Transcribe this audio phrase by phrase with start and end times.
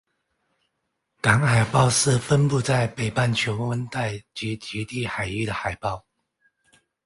[1.21, 6.03] 港海豹是分布在北半球温带及极地海域的海豹。